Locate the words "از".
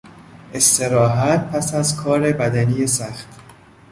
1.73-1.95